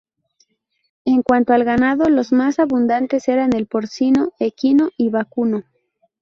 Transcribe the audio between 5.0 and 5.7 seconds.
vacuno.